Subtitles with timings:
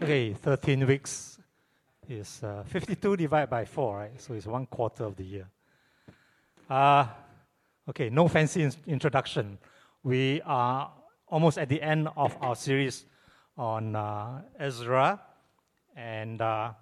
[0.00, 1.40] Okay, 13 weeks
[2.08, 4.20] is uh, 52 divided by 4, right?
[4.20, 5.48] So it's one quarter of the year.
[6.70, 7.08] Uh,
[7.88, 9.58] okay, no fancy in- introduction.
[10.04, 10.92] We are
[11.26, 13.06] almost at the end of our series
[13.56, 15.20] on uh, Ezra.
[15.96, 16.74] And uh,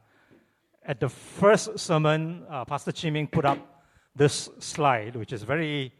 [0.85, 3.83] at the first sermon, uh, Pastor Chiming put up
[4.15, 5.91] this slide, which is very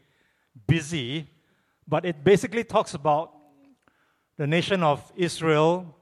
[0.67, 1.27] busy,
[1.87, 3.33] but it basically talks about
[4.37, 5.95] the nation of Israel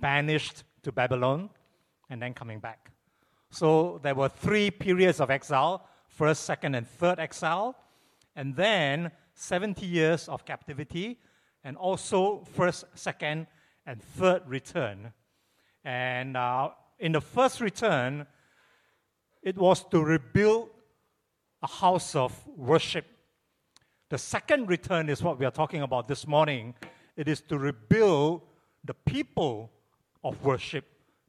[0.00, 1.50] banished to Babylon
[2.10, 2.90] and then coming back.
[3.50, 7.76] So there were three periods of exile first, second, and third exile,
[8.36, 11.18] and then 70 years of captivity,
[11.64, 13.46] and also first, second,
[13.86, 15.12] and third return.
[15.84, 18.26] And uh, in the first return,
[19.42, 20.70] it was to rebuild
[21.62, 23.06] a house of worship.
[24.10, 26.74] The second return is what we are talking about this morning.
[27.16, 28.42] It is to rebuild
[28.84, 29.70] the people
[30.24, 30.84] of worship,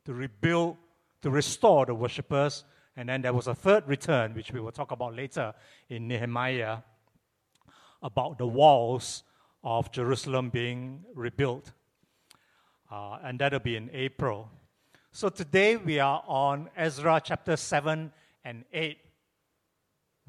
[0.06, 0.78] to rebuild,
[1.22, 2.64] to restore the worshippers.
[2.96, 5.54] And then there was a third return, which we will talk about later
[5.90, 6.78] in Nehemiah,
[8.02, 9.24] about the walls
[9.64, 11.72] of Jerusalem being rebuilt.
[12.90, 14.50] Uh, and that'll be in April.
[15.12, 18.12] So today we are on Ezra chapter 7
[18.44, 18.98] and 8.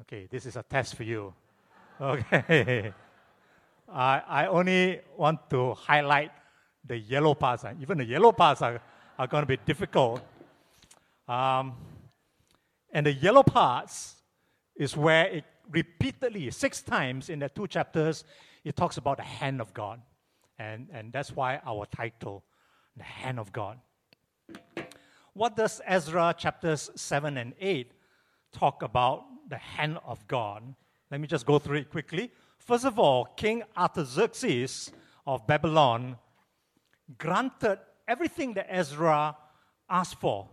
[0.01, 1.33] Okay, this is a test for you.
[1.99, 2.93] Okay.
[3.89, 6.31] I, I only want to highlight
[6.87, 7.65] the yellow parts.
[7.65, 8.81] Uh, even the yellow parts are,
[9.17, 10.21] are going to be difficult.
[11.27, 11.73] Um,
[12.91, 14.15] and the yellow parts
[14.75, 18.23] is where it repeatedly, six times in the two chapters,
[18.63, 20.01] it talks about the hand of God.
[20.59, 22.43] And, and that's why our title,
[22.95, 23.79] The Hand of God.
[25.33, 27.91] What does Ezra chapters 7 and 8
[28.51, 30.63] talk about the hand of God?
[31.11, 32.31] Let me just go through it quickly.
[32.57, 34.91] First of all, King Artaxerxes
[35.27, 36.17] of Babylon
[37.17, 39.37] granted everything that Ezra
[39.89, 40.49] asked for.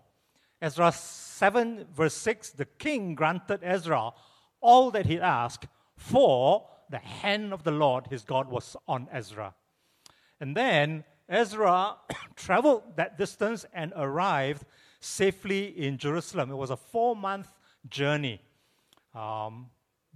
[0.60, 4.12] Ezra 7, verse 6, the king granted Ezra
[4.60, 9.54] all that he asked, for the hand of the Lord his God was on Ezra.
[10.40, 11.96] And then Ezra
[12.36, 14.64] traveled that distance and arrived
[15.00, 16.50] safely in Jerusalem.
[16.50, 17.48] It was a four month
[17.88, 18.40] journey
[19.14, 19.66] um,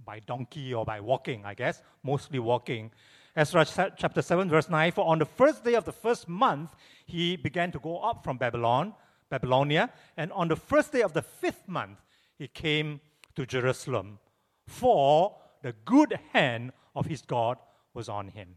[0.03, 2.91] by donkey or by walking, I guess, mostly walking.
[3.35, 6.75] Ezra chapter 7, verse 9 For on the first day of the first month,
[7.05, 8.93] he began to go up from Babylon,
[9.29, 11.99] Babylonia, and on the first day of the fifth month,
[12.37, 12.99] he came
[13.35, 14.19] to Jerusalem.
[14.67, 17.57] For the good hand of his God
[17.93, 18.55] was on him.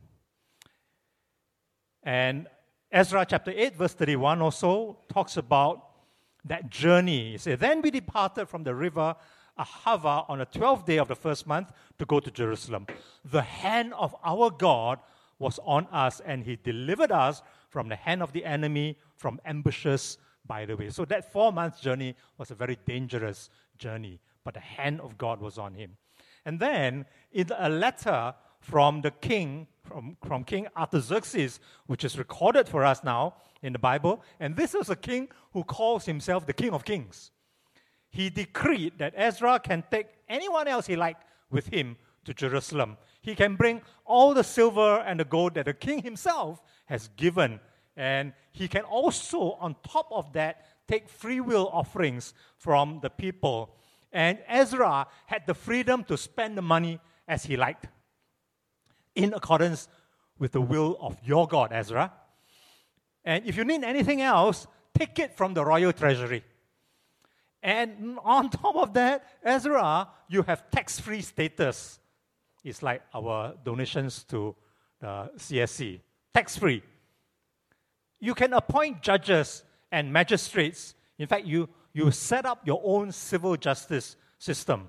[2.03, 2.49] And
[2.91, 5.89] Ezra chapter 8, verse 31 also talks about
[6.45, 7.33] that journey.
[7.33, 9.15] He said, Then we departed from the river
[9.63, 12.87] Ahava on the 12th day of the first month to go to Jerusalem.
[13.25, 14.99] The hand of our God
[15.39, 20.19] was on us, and he delivered us from the hand of the enemy, from ambushes
[20.47, 20.91] by the way.
[20.91, 25.41] So that four months journey was a very dangerous journey, but the hand of God
[25.41, 25.97] was on him.
[26.45, 32.69] And then in a letter from the king, from, from King Artaxerxes, which is recorded
[32.69, 36.53] for us now in the Bible, and this is a king who calls himself the
[36.53, 37.31] King of Kings
[38.13, 42.99] he decreed that Ezra can take anyone else he liked with him to Jerusalem.
[43.23, 47.59] He can bring all the silver and the gold that the king himself has given.
[47.97, 53.77] And he can also, on top of that, take free will offerings from the people.
[54.13, 57.87] And Ezra had the freedom to spend the money as he liked,
[59.15, 59.89] in accordance
[60.39, 62.13] with the will of your God, Ezra.
[63.25, 66.45] And if you need anything else, take it from the royal treasury.
[67.63, 72.01] And on top of that, Ezra, you have tax free status.
[72.65, 74.55] It's like our donations to
[75.03, 76.01] uh, the CSC
[76.33, 76.83] tax free.
[78.21, 80.95] You can appoint judges and magistrates.
[81.19, 84.89] In fact, you, you set up your own civil justice system.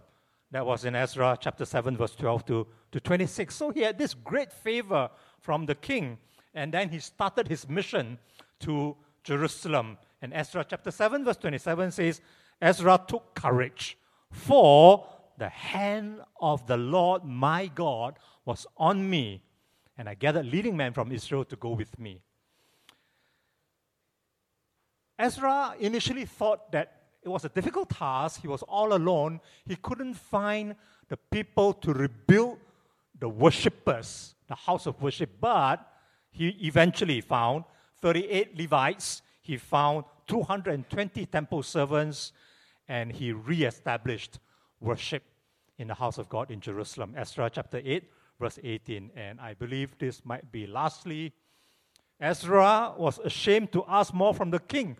[0.52, 3.56] That was in Ezra chapter 7, verse 12 to, to 26.
[3.56, 6.20] So he had this great favor from the king.
[6.54, 8.20] And then he started his mission
[8.60, 9.98] to Jerusalem.
[10.22, 12.22] And Ezra chapter 7, verse 27 says,
[12.64, 13.98] Ezra took courage,
[14.32, 15.06] for
[15.38, 19.44] the hand of the Lord my God was on me,
[19.98, 22.22] and I gathered leading men from Israel to go with me.
[25.20, 28.42] Ezra initially thought that it was a difficult task.
[28.42, 29.42] He was all alone.
[29.66, 30.76] He couldn't find
[31.10, 32.60] the people to rebuild
[33.20, 35.30] the worshippers, the house of worship.
[35.40, 35.86] But
[36.32, 37.66] he eventually found
[38.02, 39.22] 38 Levites.
[39.42, 42.32] He found 220 temple servants
[42.88, 44.40] and he reestablished
[44.80, 45.24] worship
[45.78, 47.16] in the house of God in Jerusalem.
[47.18, 48.10] Ezra chapter 8,
[48.40, 49.12] verse 18.
[49.16, 51.34] And I believe this might be lastly
[52.20, 54.98] Ezra was ashamed to ask more from the king.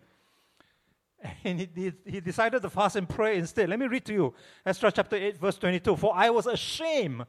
[1.46, 3.70] And he, he, he, decided to fast and pray instead.
[3.70, 4.34] Let me read to you
[4.66, 5.96] Ezra chapter 8, verse 22.
[5.96, 7.26] For I was ashamed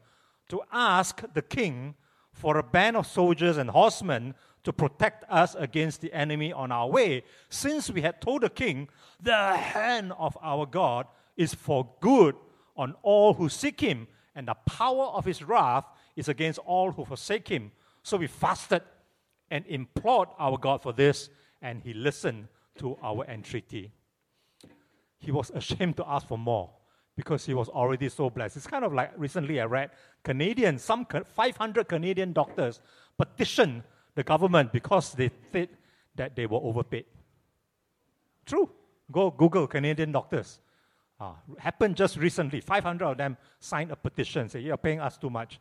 [0.49, 1.95] to ask the king
[2.35, 4.35] for a band of soldiers and horsemen
[4.65, 8.89] to protect us against the enemy on our way, since we had told the king,
[9.21, 12.35] The hand of our God is for good
[12.75, 15.85] on all who seek him, and the power of his wrath
[16.17, 17.71] is against all who forsake him.
[18.03, 18.81] So we fasted
[19.49, 21.29] and implored our God for this,
[21.61, 22.49] and he listened
[22.79, 23.91] to our entreaty.
[25.19, 26.69] He was ashamed to ask for more
[27.15, 28.57] because he was already so blessed.
[28.57, 29.91] It's kind of like recently I read
[30.23, 32.81] Canadian, some 500 Canadian doctors
[33.17, 33.83] petitioned
[34.15, 35.69] the government because they said
[36.15, 37.05] that they were overpaid.
[38.45, 38.69] True.
[39.11, 40.59] Go Google Canadian doctors.
[41.19, 42.59] Uh, happened just recently.
[42.59, 45.59] 500 of them signed a petition, say, You're paying us too much.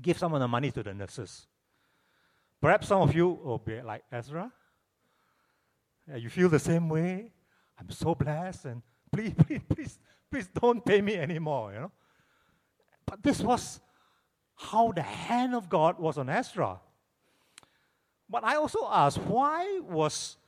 [0.00, 1.46] Give some of the money to the nurses.
[2.60, 4.50] Perhaps some of you will be like Ezra.
[6.08, 7.30] Yeah, you feel the same way.
[7.78, 9.98] I'm so blessed, and please, please, please,
[10.32, 11.92] please don't pay me anymore, you know.
[13.04, 13.80] But this was
[14.56, 16.80] how the hand of God was on Ezra.
[18.30, 20.38] But I also ask, why was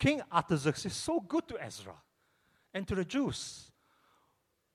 [0.00, 1.94] King Artaxerxes so good to Ezra
[2.74, 3.70] and to the Jews?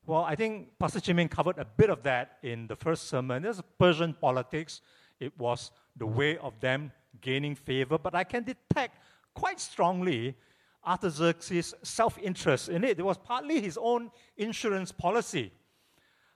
[0.05, 3.43] Well, I think Pastor Chimin covered a bit of that in the first sermon.
[3.43, 4.79] There's Persian politics.
[5.19, 8.99] It was the way of them gaining favor, but I can detect
[9.33, 10.37] quite strongly
[10.85, 12.99] Artaxerxes' self interest in it.
[12.99, 15.51] It was partly his own insurance policy.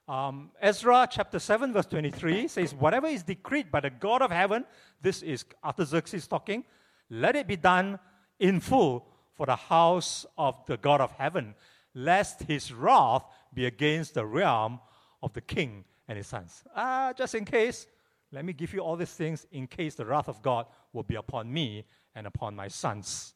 [0.08, 4.66] Um, Ezra chapter 7, verse 23 says, Whatever is decreed by the God of heaven,
[5.02, 6.64] this is Artaxerxes talking,
[7.12, 8.00] let it be done
[8.40, 9.06] in full
[9.36, 11.54] for the house of the God of heaven,
[11.94, 13.24] lest his wrath
[13.54, 14.80] be against the realm
[15.22, 16.64] of the king and his sons.
[16.76, 17.86] Ah, just in case,
[18.32, 21.16] let me give you all these things in case the wrath of God will be
[21.16, 21.86] upon me
[22.16, 23.34] and upon my sons.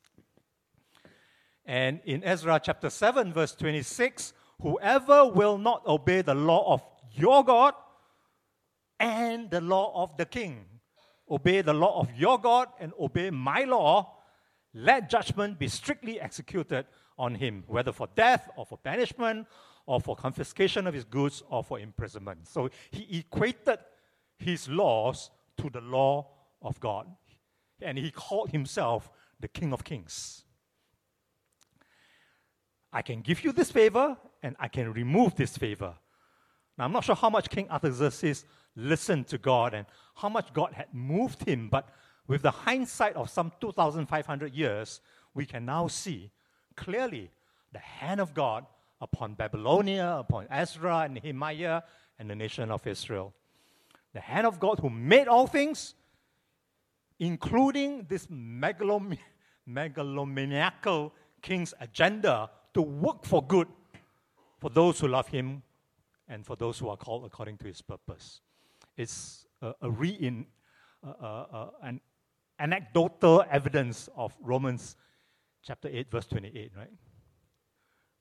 [1.65, 6.81] And in Ezra chapter 7, verse 26, whoever will not obey the law of
[7.13, 7.73] your God
[8.99, 10.65] and the law of the king,
[11.29, 14.17] obey the law of your God and obey my law,
[14.73, 16.85] let judgment be strictly executed
[17.17, 19.47] on him, whether for death or for banishment
[19.85, 22.47] or for confiscation of his goods or for imprisonment.
[22.47, 23.79] So he equated
[24.37, 26.27] his laws to the law
[26.61, 27.07] of God.
[27.81, 30.43] And he called himself the King of Kings.
[32.93, 35.95] I can give you this favor and I can remove this favor.
[36.77, 38.45] Now, I'm not sure how much King Artaxerxes
[38.75, 41.89] listened to God and how much God had moved him, but
[42.27, 45.01] with the hindsight of some 2,500 years,
[45.33, 46.31] we can now see
[46.75, 47.31] clearly
[47.71, 48.65] the hand of God
[49.01, 51.81] upon Babylonia, upon Ezra and Nehemiah
[52.19, 53.33] and the nation of Israel.
[54.13, 55.95] The hand of God who made all things,
[57.19, 59.17] including this megalom-
[59.67, 61.11] megalomaniacal
[61.41, 63.67] king's agenda to work for good
[64.59, 65.61] for those who love him
[66.27, 68.41] and for those who are called according to his purpose.
[68.97, 70.45] It's a, a re
[71.05, 71.99] uh, uh, uh, an
[72.59, 74.95] anecdotal evidence of Romans
[75.61, 76.87] chapter 8, verse 28, right?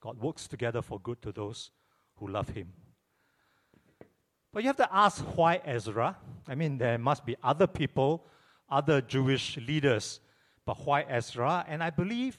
[0.01, 1.71] God works together for good to those
[2.17, 2.73] who love him.
[4.53, 6.17] But you have to ask why Ezra?
[6.49, 8.27] I mean, there must be other people,
[8.69, 10.21] other Jewish leaders,
[10.67, 11.65] but why Ezra?
[11.69, 12.39] And I believe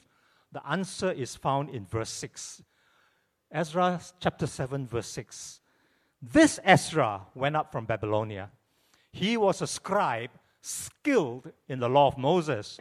[0.54, 2.62] the answer is found in verse 6.
[3.50, 5.60] Ezra chapter 7, verse 6.
[6.22, 8.50] This Ezra went up from Babylonia.
[9.12, 10.30] He was a scribe
[10.60, 12.78] skilled in the law of Moses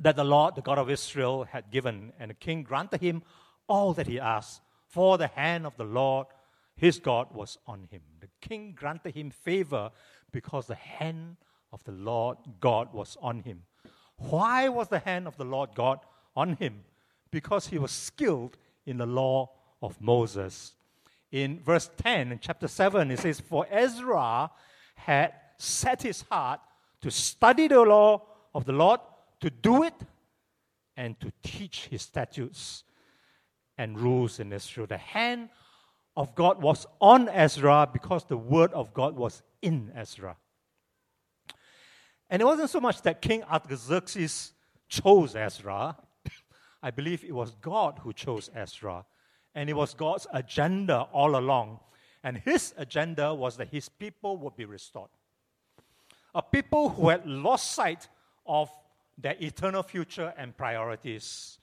[0.00, 3.22] that the Lord, the God of Israel, had given, and the king granted him
[3.68, 6.26] all that he asked, for the hand of the Lord,
[6.74, 8.00] his God, was on him.
[8.20, 9.90] The king granted him favor
[10.32, 11.36] because the hand
[11.70, 13.64] of the Lord God was on him.
[14.18, 16.00] Why was the hand of the Lord God
[16.36, 16.84] on him?
[17.30, 18.56] Because he was skilled
[18.86, 20.74] in the law of Moses.
[21.30, 24.50] In verse 10, in chapter 7, it says, For Ezra
[24.94, 26.60] had set his heart
[27.00, 28.22] to study the law
[28.54, 29.00] of the Lord,
[29.40, 29.94] to do it,
[30.96, 32.82] and to teach his statutes
[33.76, 34.86] and rules in Israel.
[34.88, 35.50] The hand
[36.16, 40.36] of God was on Ezra because the word of God was in Ezra.
[42.30, 44.52] And it wasn't so much that King Artaxerxes
[44.88, 45.96] chose Ezra.
[46.82, 49.04] I believe it was God who chose Ezra.
[49.54, 51.80] And it was God's agenda all along.
[52.22, 55.10] And his agenda was that his people would be restored.
[56.34, 58.08] A people who had lost sight
[58.46, 58.70] of
[59.16, 61.58] their eternal future and priorities.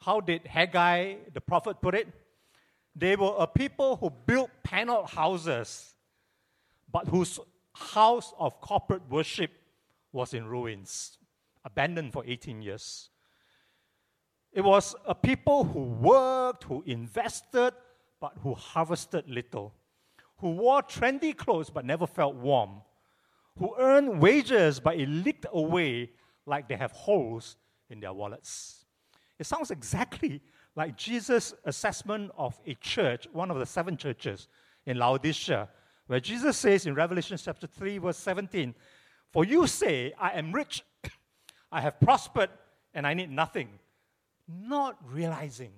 [0.00, 2.08] How did Haggai, the prophet, put it?
[2.94, 5.94] They were a people who built paneled houses,
[6.92, 7.40] but whose
[7.72, 9.50] house of corporate worship
[10.14, 11.18] was in ruins,
[11.64, 13.10] abandoned for 18 years.
[14.52, 17.72] It was a people who worked, who invested,
[18.20, 19.74] but who harvested little,
[20.38, 22.80] who wore trendy clothes but never felt warm,
[23.58, 26.10] who earned wages but it leaked away
[26.46, 27.56] like they have holes
[27.90, 28.84] in their wallets.
[29.38, 30.40] It sounds exactly
[30.76, 34.48] like Jesus' assessment of a church, one of the seven churches
[34.86, 35.68] in Laodicea,
[36.06, 38.74] where Jesus says in Revelation chapter 3, verse 17,
[39.34, 40.84] For you say, I am rich,
[41.72, 42.50] I have prospered,
[42.94, 43.68] and I need nothing,
[44.46, 45.72] not realizing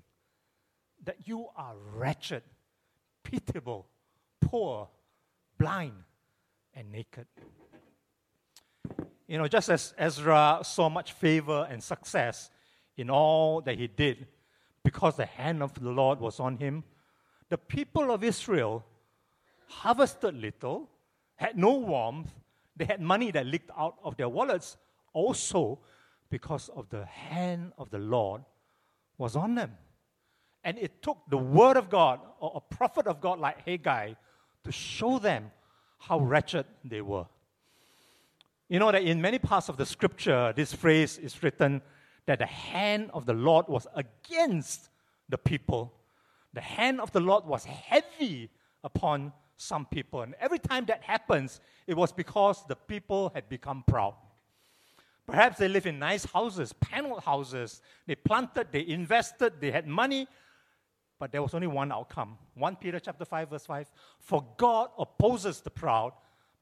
[1.04, 2.42] that you are wretched,
[3.22, 3.86] pitiable,
[4.42, 4.90] poor,
[5.56, 5.94] blind,
[6.74, 7.26] and naked.
[9.26, 12.50] You know, just as Ezra saw much favor and success
[12.98, 14.26] in all that he did
[14.84, 16.84] because the hand of the Lord was on him,
[17.48, 18.84] the people of Israel
[19.66, 20.90] harvested little,
[21.36, 22.30] had no warmth,
[22.76, 24.76] they had money that leaked out of their wallets
[25.12, 25.78] also
[26.30, 28.42] because of the hand of the Lord
[29.18, 29.72] was on them.
[30.64, 34.14] And it took the word of God or a prophet of God like Haggai
[34.64, 35.50] to show them
[35.98, 37.26] how wretched they were.
[38.68, 41.80] You know that in many parts of the scripture, this phrase is written
[42.26, 44.90] that the hand of the Lord was against
[45.28, 45.92] the people.
[46.52, 48.50] The hand of the Lord was heavy
[48.82, 50.22] upon some people.
[50.22, 54.14] And every time that happens, it was because the people had become proud.
[55.26, 57.82] Perhaps they live in nice houses, paneled houses.
[58.06, 60.28] They planted, they invested, they had money,
[61.18, 62.38] but there was only one outcome.
[62.54, 66.12] 1 Peter chapter 5 verse 5, for God opposes the proud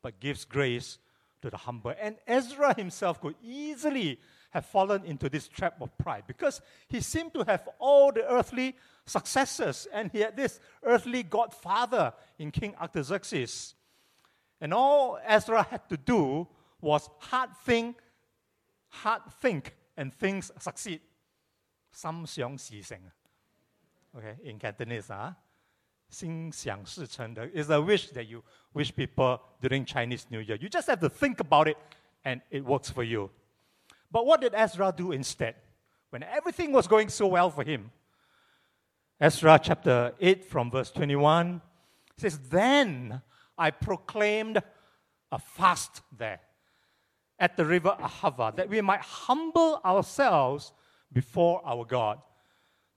[0.01, 0.99] but gives grace
[1.43, 1.95] to the humble.
[2.01, 4.19] And Ezra himself could easily
[4.54, 8.76] have fallen into this trap of pride because he seemed to have all the earthly
[9.06, 13.76] successes and he had this earthly godfather in King Artaxerxes.
[14.62, 16.48] And all Ezra had to do
[16.82, 17.98] was hard think,
[18.90, 21.02] hard think, and things succeed.
[21.92, 23.00] 心想事成.
[24.16, 25.36] Okay, in Cantonese, ah, uh,
[26.10, 30.58] 心想事成 is a wish that you wish people during Chinese New Year.
[30.58, 31.78] You just have to think about it
[32.24, 33.30] and it works for you.
[34.15, 35.57] But what did Ezra do instead?
[36.11, 37.91] When everything was going so well for him,
[39.21, 41.61] Ezra chapter 8 from verse 21
[42.17, 43.23] says, Then
[43.59, 44.63] I proclaimed
[45.33, 46.39] a fast there
[47.41, 50.73] at the river Ahava, that we might humble ourselves
[51.13, 52.21] before our God,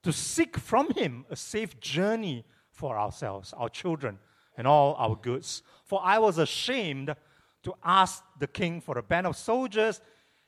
[0.04, 4.20] to seek from him a safe journey for ourselves, our children,
[4.56, 5.64] and all our goods.
[5.84, 7.16] For I was ashamed
[7.64, 10.00] to ask the king for a band of soldiers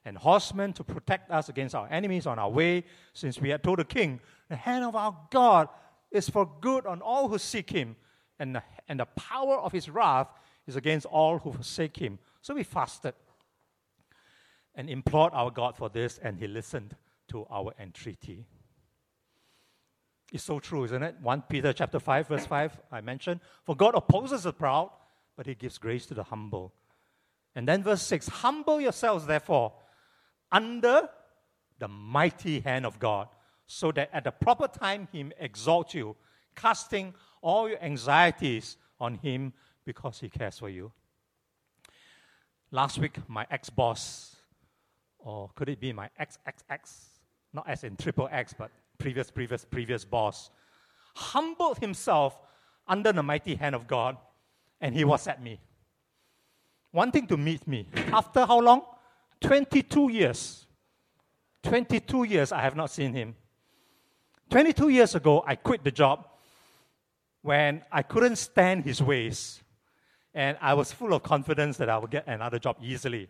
[0.06, 3.80] and horsemen to protect us against our enemies on our way, since we had told
[3.80, 5.68] the king, The hand of our God
[6.12, 7.96] is for good on all who seek him,
[8.40, 10.30] and the, and the power of his wrath
[10.66, 12.20] is against all who forsake him.
[12.42, 13.14] So we fasted
[14.76, 16.96] and implored our God for this, and he listened
[17.30, 18.46] to our entreaty.
[20.32, 21.16] It's so true, isn't it?
[21.22, 23.42] 1 Peter chapter 5, verse 5, I mentioned.
[23.66, 24.92] For God opposes the proud,
[25.36, 26.74] but he gives grace to the humble.
[27.56, 29.74] And then verse 6 Humble yourselves, therefore,
[30.52, 31.10] under
[31.80, 33.28] the mighty hand of God,
[33.66, 36.16] so that at the proper time he exalts you,
[36.56, 39.54] casting all your anxieties on him
[39.86, 40.92] because he cares for you.
[42.72, 44.36] Last week, my ex boss,
[45.20, 47.06] or could it be my XXX,
[47.54, 50.52] not as in triple X, but previous, previous, previous boss,
[51.16, 52.38] humbled himself
[52.88, 54.18] under the mighty hand of God,
[54.82, 55.60] and he was at me,
[56.92, 57.88] wanting to meet me.
[58.12, 58.82] After how long?
[59.42, 60.66] 22 years.
[61.64, 63.36] 22 years I have not seen him.
[64.50, 66.28] 22 years ago, I quit the job
[67.42, 69.62] when I couldn't stand his ways.
[70.34, 73.30] And I was full of confidence that I would get another job easily.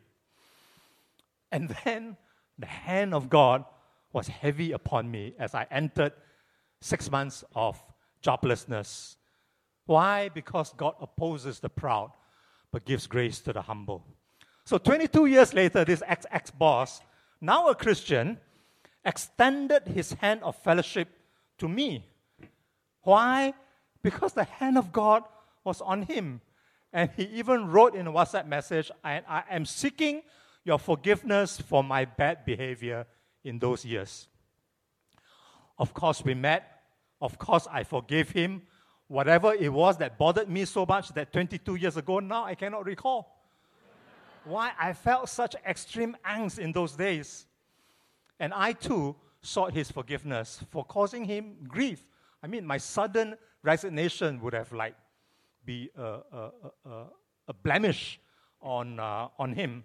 [1.51, 2.17] And then
[2.57, 3.65] the hand of God
[4.11, 6.13] was heavy upon me as I entered
[6.81, 7.81] six months of
[8.23, 9.15] joblessness.
[9.85, 10.29] Why?
[10.29, 12.11] Because God opposes the proud
[12.71, 14.05] but gives grace to the humble.
[14.69, 17.01] So 22 years later, this ex ex boss,
[17.41, 18.37] now a Christian,
[19.03, 21.07] extended his hand of fellowship
[21.57, 22.05] to me.
[23.01, 23.55] Why?
[24.03, 25.23] Because the hand of God
[25.63, 26.41] was on him.
[26.93, 30.21] And he even wrote in a WhatsApp message, I, I am seeking
[30.63, 33.07] your forgiveness for my bad behavior
[33.43, 34.27] in those years.
[35.79, 36.83] Of course, we met.
[37.19, 38.61] Of course, I forgave him.
[39.07, 42.85] Whatever it was that bothered me so much that 22 years ago, now I cannot
[42.85, 43.38] recall
[44.45, 47.45] why I felt such extreme angst in those days.
[48.39, 52.05] And I too sought his forgiveness for causing him grief.
[52.43, 54.95] I mean, my sudden resignation would have like
[55.65, 56.51] be a, a,
[56.85, 57.05] a,
[57.49, 58.19] a blemish
[58.61, 59.83] on, uh, on him.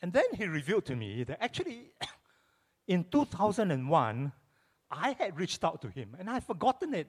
[0.00, 1.90] And then he revealed to me that actually,
[2.86, 4.32] in 2001,
[4.90, 7.08] I had reached out to him and I had forgotten it.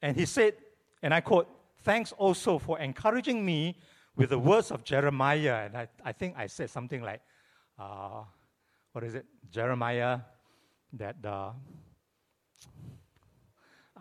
[0.00, 0.54] And he said,
[1.02, 1.48] and I quote,
[1.82, 3.76] Thanks also for encouraging me
[4.16, 5.64] with the words of Jeremiah.
[5.64, 7.20] And I, I think I said something like,
[7.78, 8.24] uh,
[8.92, 9.26] what is it?
[9.50, 10.20] Jeremiah,
[10.94, 11.50] that uh,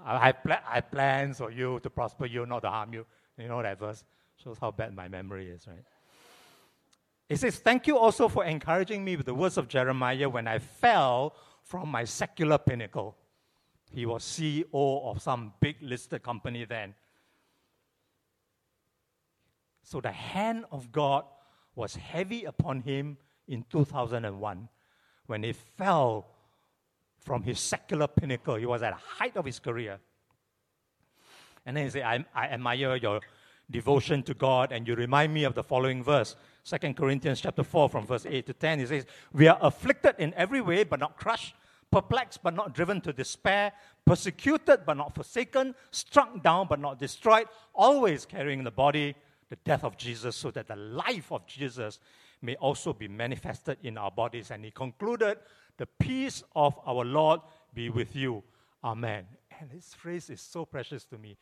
[0.03, 3.05] I, pla- I plans for you to prosper you, not to harm you.
[3.37, 4.03] You know that verse?
[4.43, 5.83] Shows how bad my memory is, right?
[7.29, 10.59] It says, Thank you also for encouraging me with the words of Jeremiah when I
[10.59, 13.17] fell from my secular pinnacle.
[13.91, 16.95] He was CEO of some big listed company then.
[19.87, 21.23] So the hand of God
[21.73, 23.15] was heavy upon him
[23.47, 24.67] in 2001
[25.27, 26.27] when he fell
[27.17, 28.55] from his secular pinnacle.
[28.55, 29.99] He was at the height of his career.
[31.65, 33.21] And then he said, I, I admire your
[33.71, 36.35] devotion to God, and you remind me of the following verse.
[36.65, 38.79] 2 Corinthians chapter 4 from verse 8 to 10.
[38.79, 41.55] He says, We are afflicted in every way, but not crushed,
[41.91, 43.71] perplexed, but not driven to despair,
[44.05, 49.15] persecuted, but not forsaken, struck down, but not destroyed, always carrying the body
[49.49, 51.99] the death of Jesus so that the life of Jesus
[52.41, 54.51] may also be manifested in our bodies.
[54.51, 55.37] And he concluded,
[55.77, 57.41] The peace of our Lord
[57.73, 58.43] be with you.
[58.83, 59.25] Amen.
[59.59, 61.37] And this phrase is so precious to me.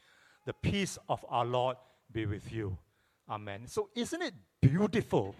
[0.46, 1.78] The peace of our Lord
[2.12, 2.78] be with you.
[3.30, 3.68] Amen.
[3.68, 5.36] So, isn't it beautiful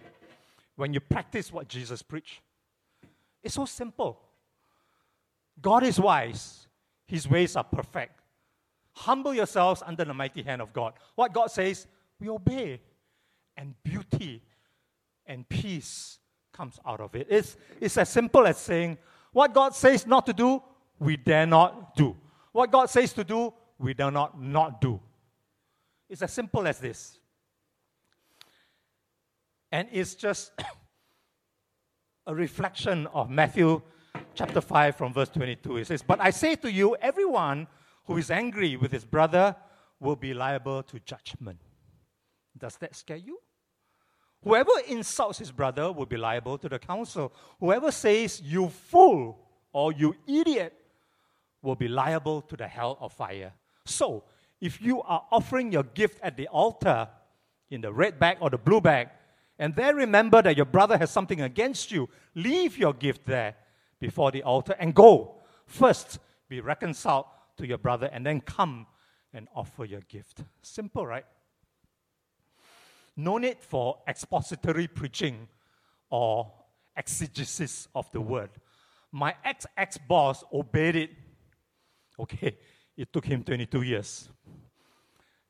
[0.74, 2.40] when you practice what Jesus preached?
[3.42, 4.20] It's so simple.
[5.60, 6.66] God is wise,
[7.06, 8.20] His ways are perfect.
[8.92, 10.94] Humble yourselves under the mighty hand of God.
[11.14, 11.86] What God says,
[12.20, 12.80] we obey.
[13.56, 14.42] And beauty
[15.26, 16.18] and peace
[16.52, 17.26] comes out of it.
[17.30, 18.98] It's, it's as simple as saying,
[19.32, 20.62] what God says not to do,
[20.98, 22.16] we dare not do.
[22.52, 25.00] What God says to do, we dare not not do.
[26.08, 27.18] It's as simple as this.
[29.72, 30.52] And it's just
[32.26, 33.82] a reflection of Matthew
[34.34, 35.78] chapter 5 from verse 22.
[35.78, 37.66] It says, But I say to you, everyone
[38.04, 39.56] who is angry with his brother
[40.00, 41.58] will be liable to judgment.
[42.58, 43.38] Does that scare you?
[44.42, 47.32] Whoever insults his brother will be liable to the council.
[47.58, 49.38] Whoever says, you fool
[49.72, 50.74] or you idiot,
[51.62, 53.52] will be liable to the hell of fire.
[53.84, 54.24] So,
[54.60, 57.08] if you are offering your gift at the altar
[57.70, 59.08] in the red bag or the blue bag,
[59.58, 63.56] and then remember that your brother has something against you, leave your gift there
[63.98, 65.36] before the altar and go.
[65.66, 68.86] First, be reconciled to your brother, and then come
[69.32, 70.44] and offer your gift.
[70.62, 71.24] Simple, right?
[73.16, 75.48] No need for expository preaching
[76.10, 76.52] or
[76.96, 78.50] exegesis of the word.
[79.10, 81.10] My ex ex boss obeyed it.
[82.18, 82.58] Okay,
[82.96, 84.28] it took him 22 years.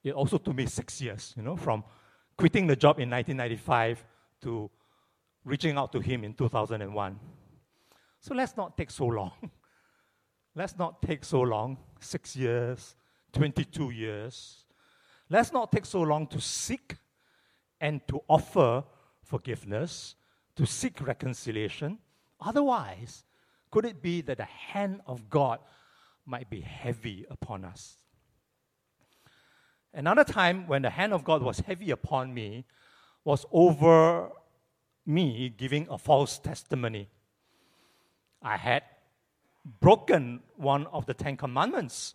[0.04, 1.82] It also took me six years, you know, from
[2.36, 4.04] quitting the job in 1995
[4.42, 4.70] to
[5.44, 7.18] reaching out to him in 2001.
[8.20, 9.32] So let's not take so long.
[10.54, 12.94] let's not take so long six years,
[13.32, 14.64] 22 years.
[15.28, 16.96] Let's not take so long to seek
[17.80, 18.84] and to offer
[19.22, 20.14] forgiveness,
[20.56, 21.98] to seek reconciliation.
[22.40, 23.24] Otherwise,
[23.70, 25.58] could it be that the hand of God
[26.24, 27.98] might be heavy upon us?
[29.92, 32.64] Another time when the hand of God was heavy upon me
[33.24, 34.30] was over
[35.06, 37.08] me giving a false testimony.
[38.42, 38.82] I had
[39.80, 42.14] broken one of the Ten Commandments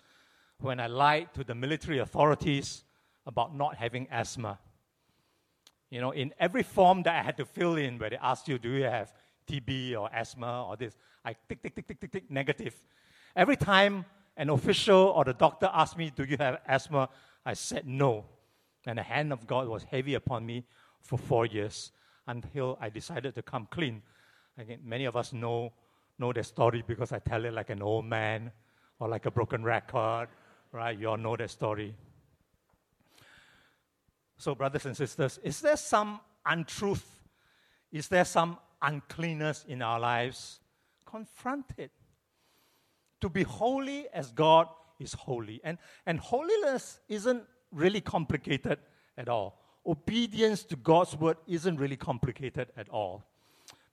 [0.60, 2.84] when I lied to the military authorities
[3.26, 4.60] about not having asthma.
[5.92, 8.58] You know, in every form that I had to fill in where they asked you,
[8.58, 9.14] do you have
[9.48, 12.76] TB or asthma or this, I tick, tick, tick, tick, tick, tick, negative.
[13.36, 14.06] Every time
[14.38, 17.10] an official or the doctor asked me, do you have asthma?
[17.46, 18.26] I said no.
[18.88, 20.64] And the hand of God was heavy upon me
[21.02, 21.92] for four years
[22.26, 24.02] until I decided to come clean.
[24.58, 25.74] Again, many of us know,
[26.18, 28.52] know the story because I tell it like an old man
[29.00, 30.30] or like a broken record,
[30.72, 30.98] right?
[30.98, 31.96] You all know that story.
[34.42, 37.06] So, brothers and sisters, is there some untruth?
[37.92, 40.60] Is there some uncleanness in our lives?
[41.06, 41.92] Confront it.
[43.20, 44.68] To be holy as God
[45.00, 45.62] is holy.
[45.64, 45.78] And,
[46.08, 48.80] and holiness isn't really complicated
[49.16, 49.60] at all.
[49.86, 53.24] Obedience to God's word isn't really complicated at all.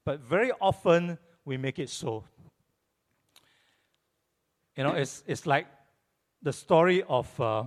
[0.07, 2.25] But very often we make it so.
[4.79, 5.67] You know, it's, it's like
[6.41, 7.39] the story of.
[7.39, 7.65] Uh,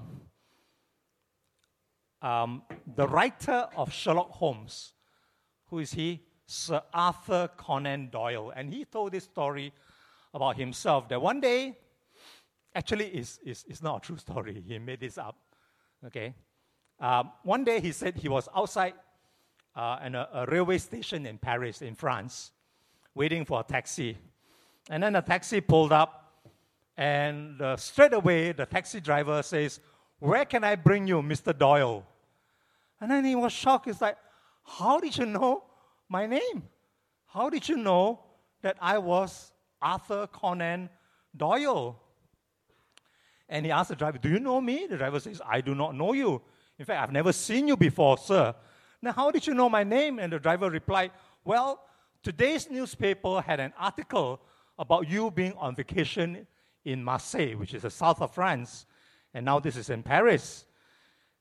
[2.21, 2.63] um,
[2.95, 4.93] the writer of Sherlock Holmes.
[5.67, 6.21] Who is he?
[6.45, 8.51] Sir Arthur Conan Doyle.
[8.55, 9.73] And he told this story
[10.34, 11.77] about himself that one day,
[12.75, 14.62] actually, it's, it's, it's not a true story.
[14.65, 15.38] He made this up.
[16.05, 16.34] Okay?
[16.99, 18.93] Um, one day he said he was outside
[19.75, 22.51] uh, in a, a railway station in Paris, in France,
[23.15, 24.17] waiting for a taxi.
[24.89, 26.34] And then the taxi pulled up,
[26.97, 29.79] and uh, straight away the taxi driver says,
[30.19, 31.57] Where can I bring you, Mr.
[31.57, 32.05] Doyle?
[33.01, 33.87] And then he was shocked.
[33.87, 34.17] He's like,
[34.63, 35.63] How did you know
[36.07, 36.63] my name?
[37.25, 38.19] How did you know
[38.61, 40.89] that I was Arthur Conan
[41.35, 41.99] Doyle?
[43.49, 44.85] And he asked the driver, Do you know me?
[44.87, 46.41] The driver says, I do not know you.
[46.77, 48.55] In fact, I've never seen you before, sir.
[49.01, 50.19] Now, how did you know my name?
[50.19, 51.11] And the driver replied,
[51.43, 51.83] Well,
[52.21, 54.39] today's newspaper had an article
[54.77, 56.45] about you being on vacation
[56.85, 58.85] in Marseille, which is the south of France.
[59.33, 60.65] And now this is in Paris.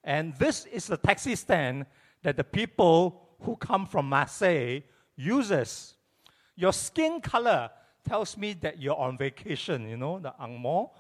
[0.05, 1.87] And this is the taxi stand
[2.23, 4.81] that the people who come from Marseille
[5.17, 5.95] uses.
[6.57, 7.71] Your skin color
[8.09, 10.91] tells me that you're on vacation, you know, the Angmo.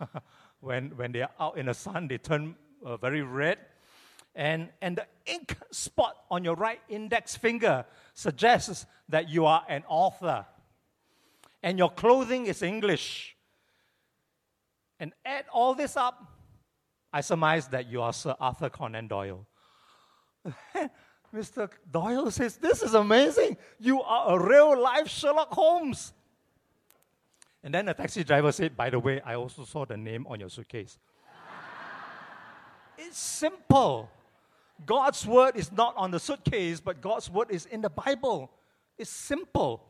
[0.60, 3.58] when, when they are out in the sun, they turn uh, very red.
[4.34, 7.84] And, and the ink spot on your right index finger
[8.14, 10.46] suggests that you are an author.
[11.62, 13.36] And your clothing is English.
[14.98, 16.31] And add all this up,
[17.12, 19.46] I surmise that you are Sir Arthur Conan Doyle.
[21.34, 21.68] Mr.
[21.90, 23.56] Doyle says, This is amazing.
[23.78, 26.12] You are a real life Sherlock Holmes.
[27.64, 30.40] And then the taxi driver said, By the way, I also saw the name on
[30.40, 30.98] your suitcase.
[32.98, 34.10] it's simple.
[34.84, 38.50] God's word is not on the suitcase, but God's word is in the Bible.
[38.98, 39.84] It's simple.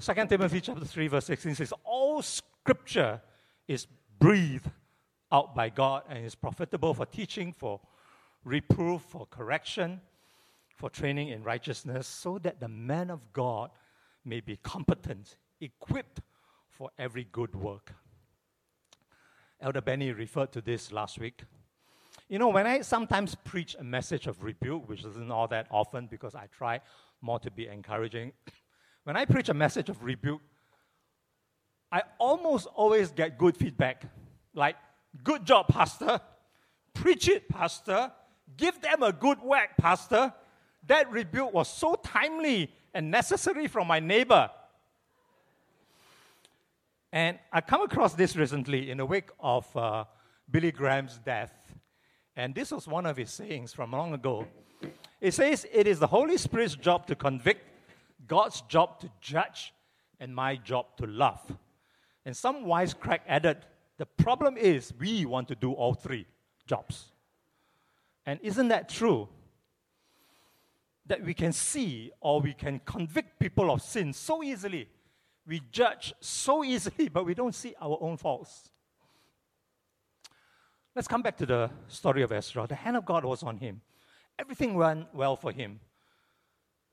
[0.00, 3.20] 2 Timothy chapter 3, verse 16 says, All scripture
[3.66, 3.86] is
[4.18, 4.70] breathed
[5.30, 7.80] out by God and is profitable for teaching, for
[8.44, 10.00] reproof, for correction,
[10.74, 13.70] for training in righteousness, so that the man of God
[14.24, 16.20] may be competent, equipped
[16.68, 17.94] for every good work.
[19.60, 21.42] Elder Benny referred to this last week.
[22.28, 26.06] You know, when I sometimes preach a message of rebuke, which isn't all that often
[26.06, 26.80] because I try
[27.20, 28.32] more to be encouraging,
[29.04, 30.42] when I preach a message of rebuke,
[31.90, 34.04] I almost always get good feedback.
[34.54, 34.76] Like,
[35.24, 36.20] good job, Pastor.
[36.94, 38.12] Preach it, Pastor.
[38.56, 40.32] Give them a good whack, Pastor.
[40.86, 44.50] That rebuke was so timely and necessary from my neighbor.
[47.12, 50.04] And I come across this recently in the wake of uh,
[50.50, 51.52] Billy Graham's death.
[52.36, 54.46] And this was one of his sayings from long ago.
[55.20, 57.64] It says, It is the Holy Spirit's job to convict,
[58.26, 59.72] God's job to judge,
[60.20, 61.40] and my job to love.
[62.28, 63.64] And some wise crack added,
[63.96, 66.26] The problem is we want to do all three
[66.66, 67.06] jobs.
[68.26, 69.28] And isn't that true?
[71.08, 74.86] that we can see or we can convict people of sin so easily.
[75.46, 78.68] We judge so easily, but we don't see our own faults.
[80.94, 82.66] Let's come back to the story of Ezra.
[82.66, 83.80] The hand of God was on him,
[84.38, 85.80] everything went well for him.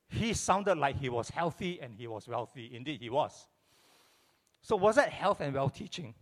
[0.08, 2.72] He sounded like he was healthy and he was wealthy.
[2.74, 3.48] Indeed, he was.
[4.66, 6.16] So, was that health and wealth teaching?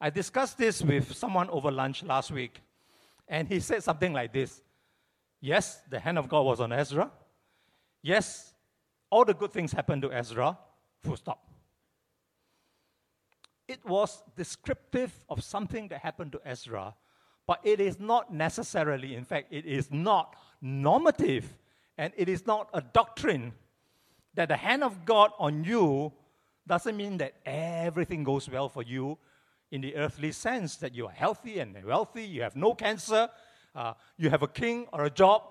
[0.00, 2.60] I discussed this with someone over lunch last week,
[3.26, 4.62] and he said something like this
[5.40, 7.10] Yes, the hand of God was on Ezra.
[8.00, 8.54] Yes,
[9.10, 10.56] all the good things happened to Ezra.
[11.02, 11.50] Full stop.
[13.66, 16.94] It was descriptive of something that happened to Ezra,
[17.44, 21.58] but it is not necessarily, in fact, it is not normative
[21.98, 23.52] and it is not a doctrine
[24.34, 26.12] that the hand of God on you
[26.66, 29.18] doesn't mean that everything goes well for you
[29.70, 33.28] in the earthly sense, that you are healthy and wealthy, you have no cancer,
[33.74, 35.42] uh, you have a king or a job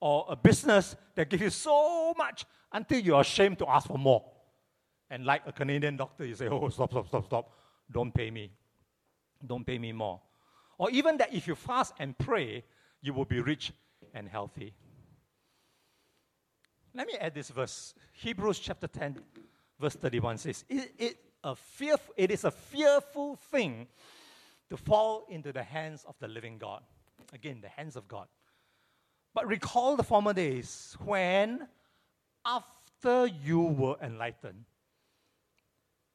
[0.00, 4.24] or a business that gives you so much until you're ashamed to ask for more.
[5.10, 7.50] And like a Canadian doctor, you say, oh, stop, stop, stop, stop.
[7.90, 8.50] Don't pay me.
[9.44, 10.20] Don't pay me more.
[10.78, 12.64] Or even that if you fast and pray,
[13.00, 13.72] you will be rich
[14.12, 14.74] and healthy.
[16.92, 17.94] Let me add this verse.
[18.12, 19.18] Hebrews chapter 10,
[19.78, 23.86] verse 31 says, it, it, a fearful, it is a fearful thing
[24.70, 26.82] to fall into the hands of the living God.
[27.32, 28.26] Again, the hands of God.
[29.34, 31.68] But recall the former days when,
[32.44, 34.64] after you were enlightened,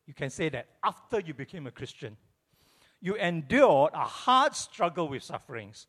[0.07, 2.17] you can say that after you became a Christian,
[2.99, 5.87] you endured a hard struggle with sufferings,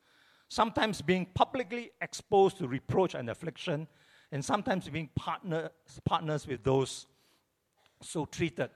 [0.48, 3.88] sometimes being publicly exposed to reproach and affliction,
[4.30, 5.70] and sometimes being partner,
[6.04, 7.06] partners with those
[8.02, 8.70] so treated.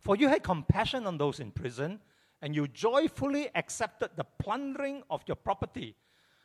[0.00, 2.00] For you had compassion on those in prison
[2.42, 5.96] and you joyfully accepted the plundering of your property,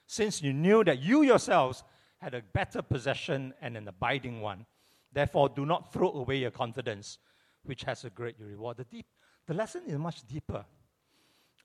[0.08, 1.84] since you knew that you yourselves
[2.20, 4.66] had a better possession and an abiding one.
[5.12, 7.18] Therefore, do not throw away your confidence,
[7.64, 8.78] which has a great reward.
[8.78, 9.08] The, deep,
[9.48, 10.64] the lesson is much deeper.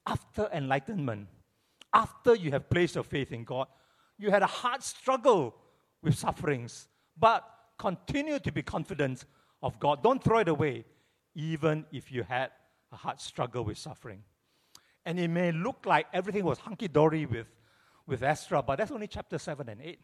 [0.07, 1.29] After enlightenment,
[1.92, 3.69] after you have placed your faith in God,
[4.19, 5.55] you had a hard struggle
[6.03, 6.88] with sufferings,
[7.19, 7.45] but
[7.79, 9.25] continue to be confident
[9.62, 10.03] of God.
[10.03, 10.85] Don't throw it away,
[11.35, 12.51] even if you had
[12.92, 14.23] a hard struggle with suffering.
[15.05, 17.47] And it may look like everything was hunky dory with,
[18.07, 20.01] with Ezra, but that's only chapter 7 and 8.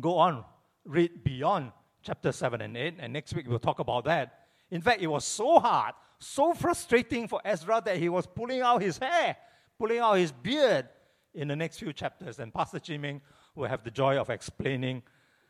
[0.00, 0.44] Go on,
[0.84, 4.46] read beyond chapter 7 and 8, and next week we'll talk about that.
[4.70, 8.82] In fact, it was so hard, so frustrating for Ezra that he was pulling out
[8.82, 9.36] his hair,
[9.78, 10.88] pulling out his beard
[11.34, 12.38] in the next few chapters.
[12.38, 13.20] And Pastor Jiming
[13.54, 15.02] will have the joy of explaining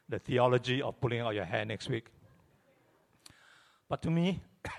[0.09, 2.07] the theology of pulling out your hair next week.
[3.88, 4.42] But to me,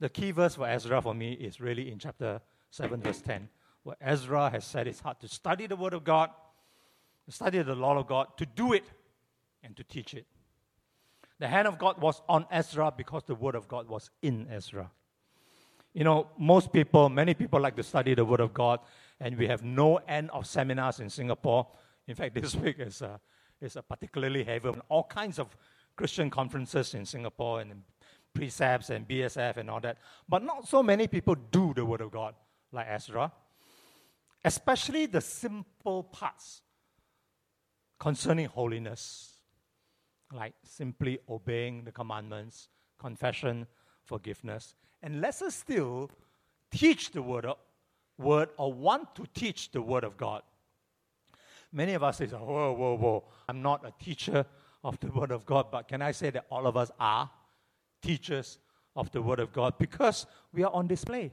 [0.00, 3.48] the key verse for Ezra for me is really in chapter 7, verse 10,
[3.82, 6.30] where Ezra has set his heart to study the Word of God,
[7.26, 8.84] to study the law of God, to do it,
[9.62, 10.26] and to teach it.
[11.38, 14.90] The hand of God was on Ezra because the Word of God was in Ezra.
[15.94, 18.80] You know, most people, many people like to study the Word of God,
[19.20, 21.66] and we have no end of seminars in Singapore.
[22.06, 23.20] In fact, this week is a,
[23.60, 24.82] is a particularly heavy, one.
[24.88, 25.56] all kinds of
[25.96, 27.82] Christian conferences in Singapore and
[28.34, 29.98] precepts and BSF and all that.
[30.28, 32.34] But not so many people do the Word of God
[32.72, 33.32] like Ezra,
[34.44, 36.62] especially the simple parts
[37.98, 39.40] concerning holiness,
[40.32, 42.68] like simply obeying the commandments,
[42.98, 43.66] confession,
[44.04, 46.10] forgiveness, and lesser still,
[46.70, 47.56] teach the Word, of,
[48.18, 50.42] word or want to teach the Word of God.
[51.72, 54.44] Many of us say, whoa, whoa, whoa, I'm not a teacher
[54.82, 57.30] of the Word of God, but can I say that all of us are?
[58.02, 58.58] teachers
[58.96, 61.30] of the Word of God because we are on display.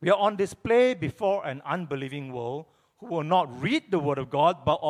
[0.00, 2.66] We are on display before an unbelieving world
[2.98, 4.80] who will not read the Word of God but,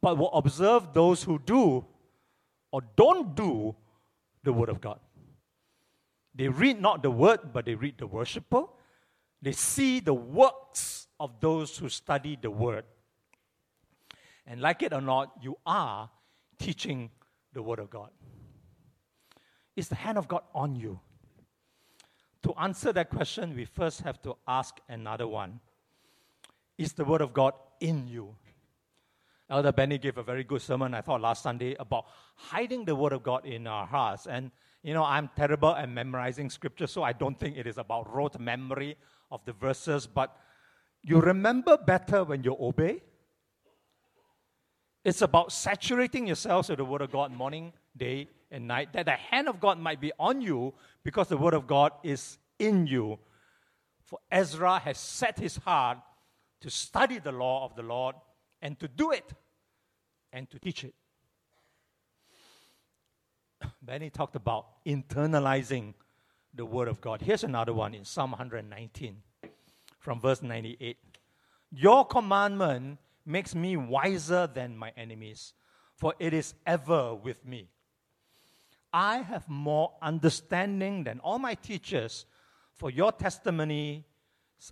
[0.00, 1.84] but will observe those who do
[2.72, 3.74] or don't do
[4.42, 5.00] the Word of God.
[6.34, 8.64] They read not the Word, but they read the worshiper.
[9.40, 12.84] They see the works of those who study the Word.
[14.46, 16.10] And like it or not, you are
[16.58, 17.10] teaching
[17.52, 18.10] the Word of God.
[19.74, 21.00] Is the hand of God on you?
[22.44, 25.60] To answer that question, we first have to ask another one
[26.78, 28.36] Is the Word of God in you?
[29.48, 33.12] Elder Benny gave a very good sermon, I thought, last Sunday about hiding the Word
[33.12, 34.26] of God in our hearts.
[34.26, 34.50] And,
[34.82, 38.38] you know, I'm terrible at memorizing scripture, so I don't think it is about rote
[38.40, 38.96] memory
[39.30, 40.36] of the verses, but
[41.02, 43.02] you remember better when you obey.
[45.06, 49.12] It's about saturating yourselves with the Word of God morning, day, and night, that the
[49.12, 53.20] hand of God might be on you because the word of God is in you.
[54.02, 55.98] For Ezra has set his heart
[56.60, 58.16] to study the law of the Lord
[58.60, 59.32] and to do it
[60.32, 60.94] and to teach it.
[63.82, 65.94] Benny talked about internalizing
[66.52, 67.22] the word of God.
[67.22, 69.18] Here's another one in Psalm 119
[70.00, 70.96] from verse 98.
[71.70, 75.52] Your commandment makes me wiser than my enemies,
[75.96, 77.68] for it is ever with me.
[78.92, 82.24] I have more understanding than all my teachers,
[82.74, 84.02] for your testimonies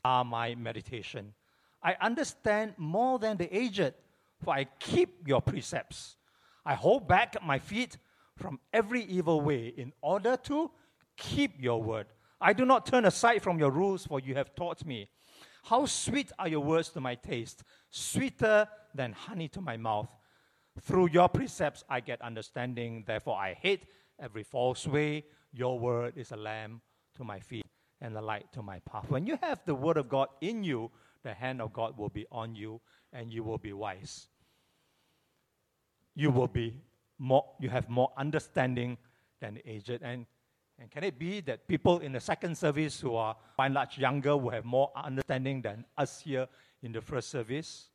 [0.04, 1.34] are my meditation.
[1.82, 3.94] I understand more than the aged,
[4.42, 6.16] for I keep your precepts.
[6.64, 7.98] I hold back my feet
[8.36, 10.70] from every evil way in order to
[11.16, 12.06] keep your word.
[12.40, 15.08] I do not turn aside from your rules, for you have taught me.
[15.64, 20.08] How sweet are your words to my taste, sweeter than honey to my mouth.
[20.82, 23.86] Through your precepts I get understanding, therefore I hate
[24.20, 25.24] every false way.
[25.52, 26.82] Your word is a lamp
[27.16, 27.66] to my feet
[28.02, 29.08] and a light to my path.
[29.08, 30.90] When you have the word of God in you,
[31.22, 32.80] the hand of God will be on you
[33.12, 34.28] and you will be wise.
[36.14, 36.76] You will be
[37.18, 38.98] more, you have more understanding
[39.40, 40.02] than the aged.
[40.02, 40.26] And,
[40.78, 43.96] and can it be that people in the second service who are by and large
[43.96, 46.48] younger will have more understanding than us here
[46.82, 47.88] in the first service?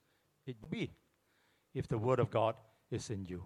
[0.45, 0.91] It be
[1.73, 2.55] if the word of God
[2.89, 3.45] is in you.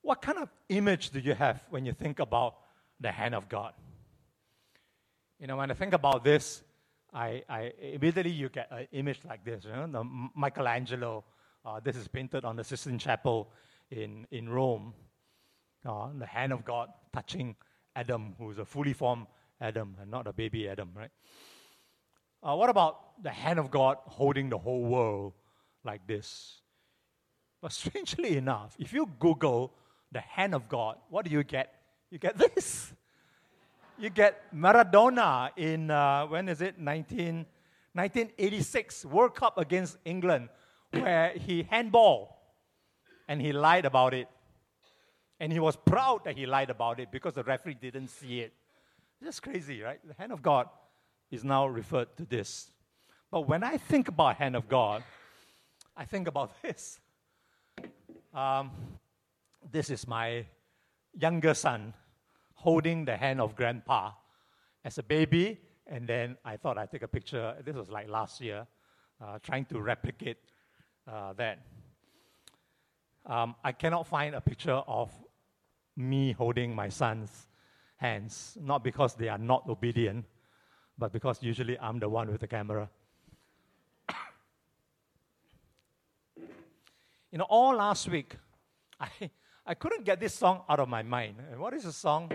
[0.00, 2.56] What kind of image do you have when you think about
[2.98, 3.74] the hand of God?
[5.38, 6.62] You know, when I think about this,
[7.12, 9.64] I, I immediately you get an image like this.
[9.64, 11.24] You know, the Michelangelo.
[11.64, 13.52] Uh, this is painted on the Sistine Chapel
[13.90, 14.94] in in Rome.
[15.84, 17.56] Uh, the hand of God touching
[17.96, 19.26] Adam, who is a fully formed
[19.60, 21.10] Adam and not a baby Adam, right?
[22.42, 25.32] Uh, what about the hand of God holding the whole world
[25.84, 26.60] like this?
[27.60, 29.72] But strangely enough, if you Google
[30.10, 31.74] the hand of God, what do you get?
[32.10, 32.92] You get this.
[33.98, 36.78] You get Maradona in, uh, when is it?
[36.78, 37.46] 19,
[37.92, 40.48] 1986 World Cup against England,
[40.90, 42.38] where he handball
[43.28, 44.28] and he lied about it.
[45.42, 48.52] And he was proud that he lied about it because the referee didn't see it.
[49.20, 49.98] Just crazy, right?
[50.06, 50.68] The hand of God
[51.32, 52.70] is now referred to this.
[53.28, 55.02] But when I think about hand of God,
[55.96, 57.00] I think about this.
[58.32, 58.70] Um,
[59.68, 60.46] this is my
[61.12, 61.92] younger son
[62.54, 64.12] holding the hand of grandpa
[64.84, 67.56] as a baby, and then I thought I'd take a picture.
[67.64, 68.64] This was like last year,
[69.20, 70.38] uh, trying to replicate
[71.10, 71.58] uh, that.
[73.26, 75.10] Um, I cannot find a picture of
[75.96, 77.46] me holding my son's
[77.96, 80.24] hands, not because they are not obedient,
[80.98, 82.88] but because usually I'm the one with the camera.
[87.30, 88.36] you know, all last week,
[89.00, 89.08] I,
[89.66, 91.36] I couldn't get this song out of my mind.
[91.56, 92.30] What is the song?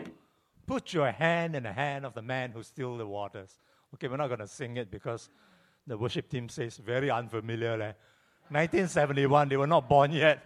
[0.66, 3.60] Put your hand in the hand of the man who still the waters.
[3.94, 5.30] Okay, we're not going to sing it because
[5.86, 7.78] the worship team says very unfamiliar.
[7.78, 7.94] Leh.
[8.50, 10.44] 1971, they were not born yet.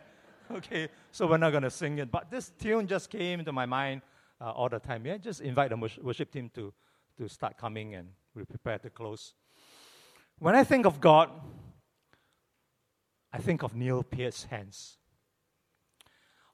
[0.57, 2.11] Okay, so we're not going to sing it.
[2.11, 4.01] But this tune just came into my mind
[4.41, 5.05] uh, all the time.
[5.05, 6.73] Yeah, just invite the worship team to,
[7.17, 9.33] to start coming and we prepare to close.
[10.39, 11.29] When I think of God,
[13.31, 14.97] I think of nail-pierced hands.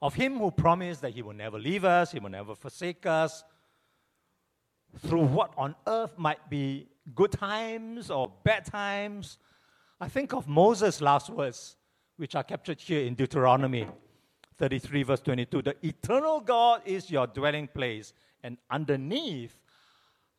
[0.00, 3.42] Of him who promised that he will never leave us, he will never forsake us,
[4.98, 9.38] through what on earth might be good times or bad times.
[10.00, 11.77] I think of Moses' last words,
[12.17, 13.87] which are captured here in Deuteronomy
[14.57, 15.61] 33, verse 22.
[15.61, 19.55] The eternal God is your dwelling place, and underneath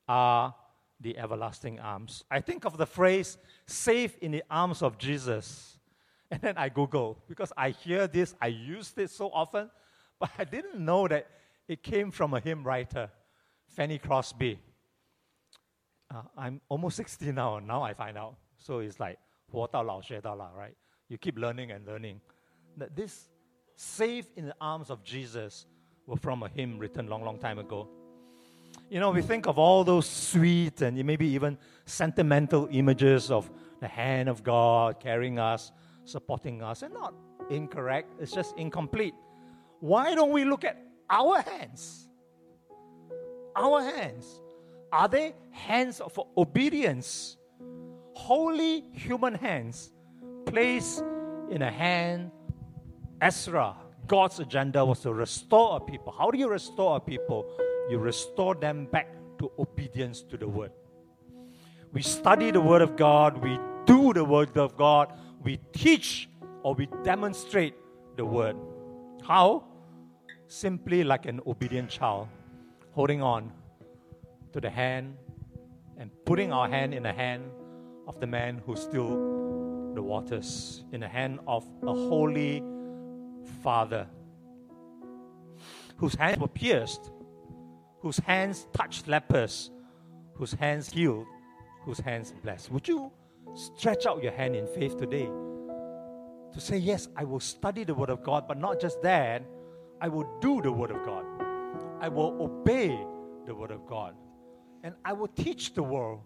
[0.08, 0.54] are
[1.00, 2.24] the everlasting arms.
[2.30, 3.36] I think of the phrase,
[3.66, 5.78] safe in the arms of Jesus.
[6.30, 9.70] And then I Google, because I hear this, I use this so often,
[10.18, 11.28] but I didn't know that
[11.68, 13.10] it came from a hymn writer.
[13.68, 14.58] Fanny Crosby.
[16.12, 18.36] Uh, I'm almost 60 now, now I find out.
[18.56, 19.18] So it's like,
[19.50, 20.74] 活到老学到老, right?
[21.09, 22.21] You keep learning and learning.
[22.77, 23.27] That this
[23.75, 25.65] safe in the arms of Jesus
[26.05, 27.89] were from a hymn written long, long time ago.
[28.89, 33.87] You know, we think of all those sweet and maybe even sentimental images of the
[33.87, 35.71] hand of God carrying us,
[36.05, 37.13] supporting us, and not
[37.49, 39.13] incorrect, it's just incomplete.
[39.79, 40.77] Why don't we look at
[41.09, 42.09] our hands?
[43.59, 44.41] our hands?
[44.91, 47.37] Are they hands of obedience?
[48.13, 49.91] Holy human hands
[50.49, 51.03] placed
[51.49, 52.31] in a hand.
[53.21, 53.75] Ezra,
[54.07, 56.13] God's agenda was to restore a people.
[56.17, 57.45] How do you restore a people?
[57.89, 59.07] You restore them back
[59.39, 60.71] to obedience to the word.
[61.91, 66.29] We study the word of God, we do the word of God, we teach
[66.63, 67.73] or we demonstrate
[68.15, 68.55] the word.
[69.23, 69.63] How?
[70.47, 72.27] Simply like an obedient child
[72.91, 73.51] holding on
[74.53, 75.15] to the hand
[75.97, 77.43] and putting our hand in the hand
[78.07, 79.19] of the man who stilled
[79.57, 79.58] the
[80.09, 82.63] waters, in the hand of a holy
[83.63, 84.07] Father,
[85.97, 87.11] whose hands were pierced,
[88.01, 89.69] whose hands touched lepers,
[90.33, 91.27] whose hands healed,
[91.85, 92.71] whose hands blessed.
[92.71, 93.11] Would you
[93.53, 95.29] stretch out your hand in faith today
[96.53, 99.43] to say, Yes, I will study the Word of God, but not just that,
[100.01, 101.25] I will do the Word of God.
[102.01, 102.97] I will obey
[103.45, 104.15] the Word of God.
[104.83, 106.21] And I will teach the world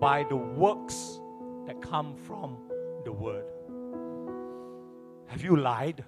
[0.00, 1.20] by the works
[1.66, 2.58] that come from
[3.06, 3.44] the Word.
[5.28, 6.04] Have you lied?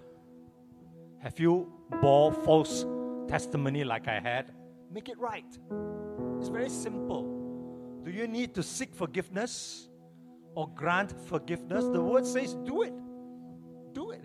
[1.21, 2.85] Have you bore false
[3.29, 4.51] testimony like I had?
[4.93, 5.47] Make it right.
[6.39, 7.23] It's very simple.
[8.05, 9.89] Do you need to seek forgiveness
[10.57, 11.85] or grant forgiveness?
[11.85, 12.95] The word says, do it.
[13.93, 14.25] Do it.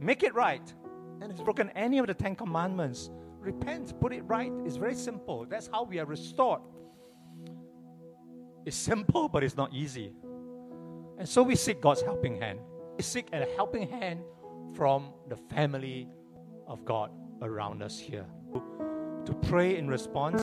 [0.00, 0.72] Make it right.
[1.20, 4.52] And it's broken any of the Ten Commandments repent, put it right.
[4.64, 5.44] It's very simple.
[5.44, 6.62] That's how we are restored.
[8.64, 10.12] It's simple, but it's not easy.
[11.18, 12.58] And so we seek God's helping hand.
[12.96, 14.20] We seek a helping hand
[14.74, 16.08] from the family
[16.66, 17.10] of God
[17.42, 18.26] around us here
[19.24, 20.42] to pray in response.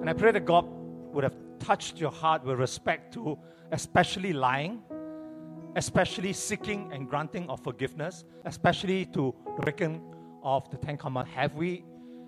[0.00, 0.66] And I pray that God
[1.12, 3.38] would have touched your heart with respect to
[3.72, 4.82] especially lying,
[5.76, 10.02] especially seeking and granting of forgiveness, especially to the reckon
[10.42, 11.84] of the Ten Commandments, have we,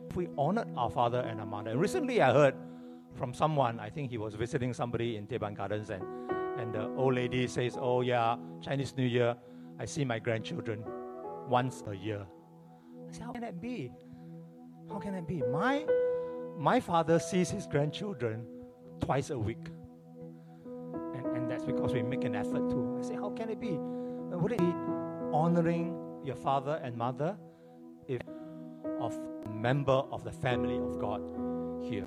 [0.09, 1.71] have we honored our father and our mother?
[1.71, 2.55] And recently I heard
[3.15, 6.03] from someone, I think he was visiting somebody in Teban Gardens, and,
[6.59, 9.37] and the old lady says, Oh, yeah, Chinese New Year,
[9.79, 10.85] I see my grandchildren
[11.49, 12.27] once a year.
[13.09, 13.91] I said, How can that be?
[14.89, 15.43] How can that be?
[15.43, 15.85] My,
[16.59, 18.47] my father sees his grandchildren
[19.01, 19.67] twice a week.
[21.15, 22.99] And, and that's because we make an effort to.
[23.01, 23.77] I say, How can it be?
[23.79, 24.75] Would it be
[25.33, 27.37] honoring your father and mother?
[28.09, 28.21] if
[29.01, 29.19] of
[29.51, 31.23] member of the family of God
[31.83, 32.07] here.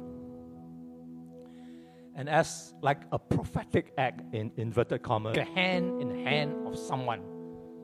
[2.17, 7.21] And as like a prophetic act in inverted commas, a hand in hand of someone.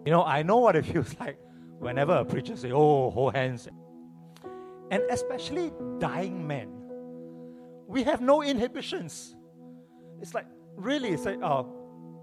[0.05, 1.37] You know, I know what it feels like
[1.79, 3.69] whenever a preacher say, "Oh, hold hands,"
[4.91, 6.69] and especially dying men.
[7.87, 9.35] We have no inhibitions.
[10.19, 11.63] It's like, really, it's like, oh,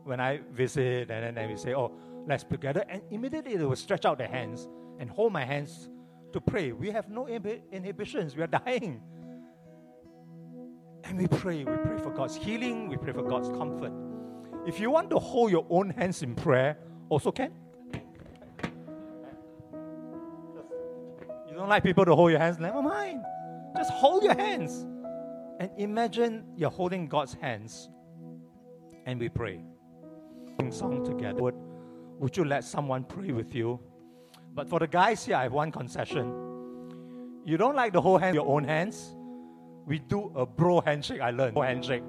[0.04, 1.92] when I visit, and then we say, oh,
[2.26, 2.84] let's pray together.
[2.88, 5.88] And immediately they will stretch out their hands and hold my hands
[6.32, 6.72] to pray.
[6.72, 8.36] We have no inhibitions.
[8.36, 9.02] We are dying.
[11.04, 11.58] And we pray.
[11.58, 12.88] We pray for God's healing.
[12.88, 13.92] We pray for God's comfort.
[14.66, 16.78] If you want to hold your own hands in prayer,
[17.08, 17.52] also can.
[21.48, 22.58] You don't like people to hold your hands?
[22.58, 23.22] Never mind.
[23.76, 24.86] Just hold your hands.
[25.58, 27.88] And imagine you're holding God's hands.
[29.06, 29.60] And we pray.
[30.58, 31.40] Sing song together.
[31.40, 31.54] Would,
[32.18, 33.80] would you let someone pray with you?
[34.54, 36.32] But for the guys here, I have one concession.
[37.44, 39.14] You don't like the whole hand, your own hands?
[39.86, 41.54] We do a bro handshake, I learned.
[41.54, 42.02] Bro handshake.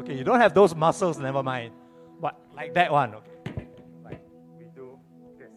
[0.00, 1.72] Okay, you don't have those muscles, never mind.
[2.20, 3.68] But like that one, okay.
[4.04, 4.22] Like
[4.58, 4.98] we do
[5.38, 5.50] this.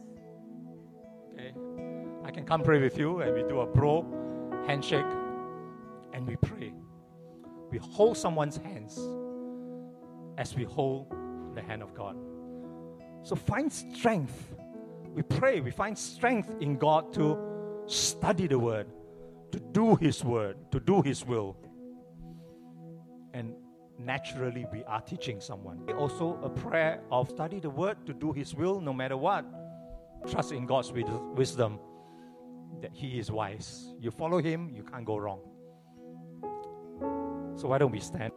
[1.33, 1.53] Okay.
[2.23, 4.05] I can come pray with you and we do a bro
[4.67, 5.05] handshake
[6.13, 6.73] and we pray.
[7.71, 8.99] We hold someone's hands
[10.37, 11.13] as we hold
[11.55, 12.17] the hand of God.
[13.23, 14.55] So find strength
[15.15, 17.37] we pray, we find strength in God to
[17.87, 18.87] study the Word,
[19.55, 21.55] to do His Word, to do His will.
[23.33, 23.53] And
[23.97, 25.79] naturally, we are teaching someone.
[25.97, 29.45] Also, a prayer of study the Word to do His will no matter what.
[30.29, 31.79] Trust in God's wisdom
[32.81, 33.93] that He is wise.
[33.97, 35.39] You follow Him, you can't go wrong.
[37.55, 38.33] So, why don't we stand?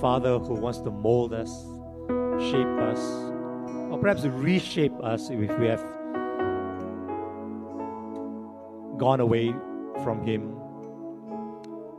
[0.00, 1.50] Father who wants to mold us,
[2.50, 3.00] shape us,
[3.90, 5.84] or perhaps reshape us if we have
[8.96, 9.52] gone away
[10.04, 10.56] from Him.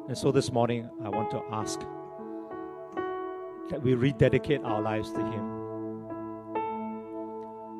[0.07, 1.79] And so this morning, I want to ask
[3.69, 5.57] that we rededicate our lives to Him.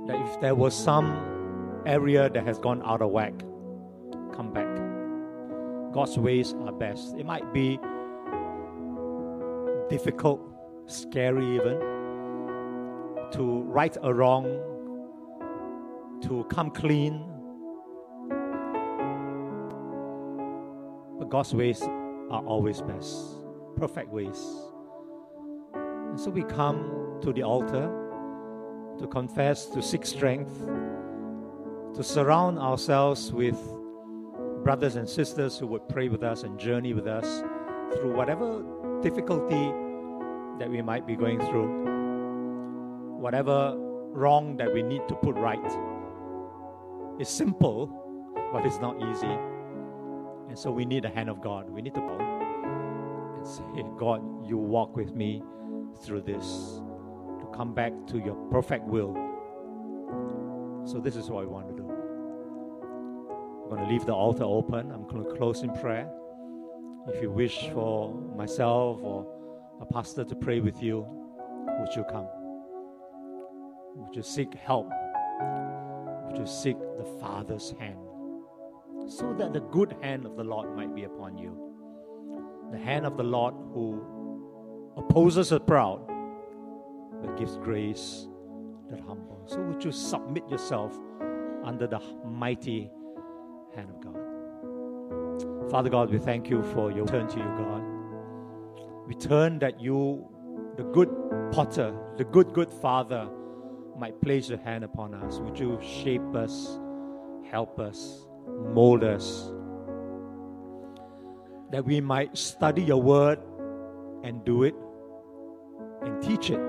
[0.08, 3.34] That if there was some area that has gone out of whack,
[4.34, 4.68] come back.
[5.94, 7.16] God's ways are best.
[7.18, 7.80] It might be
[9.90, 10.40] difficult,
[10.88, 11.80] scary even,
[13.32, 14.46] to right a wrong,
[16.22, 17.26] to come clean.
[21.18, 23.18] But God's ways are always best,
[23.76, 24.40] perfect ways.
[25.74, 27.92] And so we come to the altar
[29.00, 30.66] to confess, to seek strength,
[31.96, 33.58] to surround ourselves with
[34.64, 37.44] brothers and sisters who would pray with us and journey with us
[37.96, 38.64] through whatever
[39.02, 39.74] difficulty
[40.60, 45.60] that we might be going through, whatever wrong that we need to put right.
[47.20, 47.88] It's simple,
[48.52, 49.38] but it's not easy.
[50.48, 51.70] And so we need the hand of God.
[51.70, 55.44] We need to bow and say, God, you walk with me
[56.02, 56.82] through this
[57.40, 59.14] to come back to your perfect will.
[60.86, 61.88] So this is what I want to do.
[63.64, 64.92] I'm going to leave the altar open.
[64.92, 66.10] I'm going to close in prayer.
[67.14, 69.26] If you wish for myself or
[69.82, 71.06] a pastor to pray with you,
[71.80, 72.28] would you come?
[73.96, 74.90] Would you seek help?
[76.28, 77.98] Would you seek the Father's hand?
[79.08, 81.58] So that the good hand of the Lord might be upon you.
[82.72, 86.06] The hand of the Lord who opposes the proud,
[87.24, 88.28] but gives grace
[88.88, 89.42] to the humble.
[89.48, 90.96] So would you submit yourself
[91.64, 92.92] under the mighty
[93.76, 94.19] hand of God?
[95.70, 97.84] Father God, we thank you for your turn to you, God.
[99.08, 100.28] We turn that you,
[100.78, 101.10] the good
[101.52, 103.30] potter, the good, good Father,
[103.96, 105.38] might place your hand upon us.
[105.40, 106.80] Would you shape us,
[107.52, 109.52] help us, mold us,
[111.72, 113.40] that we might study your word
[114.24, 114.74] and do it
[116.02, 116.60] and teach it.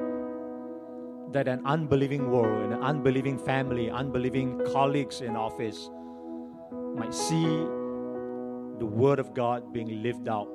[1.32, 5.88] That an unbelieving world, an unbelieving family, unbelieving colleagues in office
[6.96, 7.64] might see
[8.80, 10.48] the word of God being lived out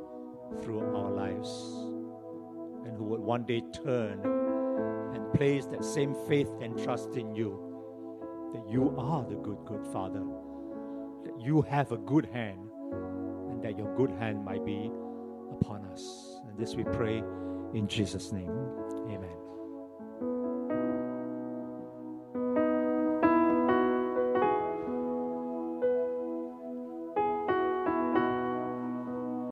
[0.61, 1.49] through our lives,
[2.83, 4.19] and who would one day turn
[5.13, 7.61] and place that same faith and trust in you
[8.51, 10.23] that you are the good, good Father,
[11.23, 12.67] that you have a good hand,
[13.51, 14.89] and that your good hand might be
[15.51, 16.39] upon us.
[16.47, 17.21] And this we pray
[17.73, 18.51] in Jesus' name.